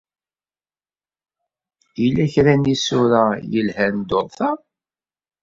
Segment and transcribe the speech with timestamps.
[2.01, 4.49] Yella kra n yisura yelhan dduṛt-a?